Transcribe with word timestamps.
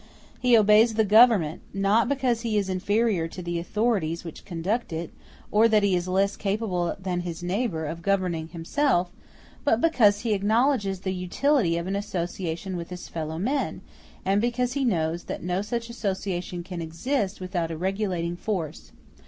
He 0.39 0.57
obeys 0.57 0.95
the 0.95 1.05
government, 1.05 1.61
not 1.75 2.09
because 2.09 2.41
he 2.41 2.57
is 2.57 2.69
inferior 2.69 3.27
to 3.27 3.43
the 3.43 3.59
authorities 3.59 4.23
which 4.23 4.45
conduct 4.45 4.91
it, 4.91 5.13
or 5.51 5.67
that 5.67 5.83
he 5.83 5.95
is 5.95 6.07
less 6.07 6.35
capable 6.35 6.95
than 6.99 7.19
his 7.19 7.43
neighbor 7.43 7.85
of 7.85 8.01
governing 8.01 8.47
himself, 8.47 9.11
but 9.63 9.79
because 9.79 10.21
he 10.21 10.33
acknowledges 10.33 11.01
the 11.01 11.13
utility 11.13 11.77
of 11.77 11.85
an 11.85 11.95
association 11.95 12.77
with 12.77 12.89
his 12.89 13.09
fellow 13.09 13.37
men, 13.37 13.81
and 14.25 14.41
because 14.41 14.73
he 14.73 14.83
knows 14.83 15.25
that 15.25 15.43
no 15.43 15.61
such 15.61 15.87
association 15.87 16.63
can 16.63 16.81
exist 16.81 17.39
without 17.39 17.69
a 17.69 17.77
regulating 17.77 18.35
force. 18.35 18.91